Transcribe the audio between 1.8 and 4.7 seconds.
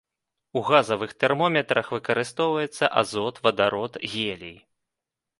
выкарыстоўваецца азот, вадарод, гелій.